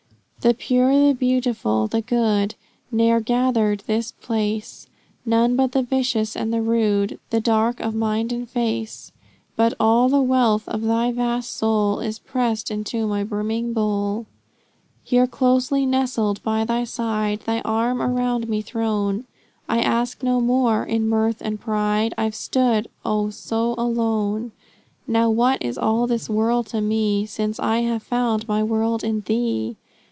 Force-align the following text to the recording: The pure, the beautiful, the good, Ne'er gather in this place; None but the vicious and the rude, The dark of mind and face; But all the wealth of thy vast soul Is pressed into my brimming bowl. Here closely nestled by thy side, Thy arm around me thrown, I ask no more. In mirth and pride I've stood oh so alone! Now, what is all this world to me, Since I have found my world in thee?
The 0.41 0.55
pure, 0.55 1.09
the 1.09 1.13
beautiful, 1.13 1.85
the 1.85 2.01
good, 2.01 2.55
Ne'er 2.91 3.19
gather 3.19 3.73
in 3.73 3.79
this 3.85 4.11
place; 4.11 4.87
None 5.23 5.55
but 5.55 5.71
the 5.73 5.83
vicious 5.83 6.35
and 6.35 6.51
the 6.51 6.63
rude, 6.63 7.19
The 7.29 7.39
dark 7.39 7.79
of 7.79 7.93
mind 7.93 8.33
and 8.33 8.49
face; 8.49 9.11
But 9.55 9.75
all 9.79 10.09
the 10.09 10.19
wealth 10.23 10.67
of 10.67 10.81
thy 10.81 11.11
vast 11.11 11.55
soul 11.55 11.99
Is 11.99 12.17
pressed 12.17 12.71
into 12.71 13.05
my 13.05 13.23
brimming 13.23 13.71
bowl. 13.73 14.25
Here 15.03 15.27
closely 15.27 15.85
nestled 15.85 16.41
by 16.41 16.65
thy 16.65 16.85
side, 16.85 17.41
Thy 17.41 17.59
arm 17.61 18.01
around 18.01 18.49
me 18.49 18.63
thrown, 18.63 19.25
I 19.69 19.77
ask 19.81 20.23
no 20.23 20.41
more. 20.41 20.83
In 20.83 21.07
mirth 21.07 21.39
and 21.43 21.61
pride 21.61 22.15
I've 22.17 22.33
stood 22.33 22.87
oh 23.05 23.29
so 23.29 23.75
alone! 23.77 24.53
Now, 25.05 25.29
what 25.29 25.61
is 25.61 25.77
all 25.77 26.07
this 26.07 26.27
world 26.31 26.65
to 26.69 26.81
me, 26.81 27.27
Since 27.27 27.59
I 27.59 27.81
have 27.81 28.01
found 28.01 28.47
my 28.47 28.63
world 28.63 29.03
in 29.03 29.21
thee? 29.27 29.77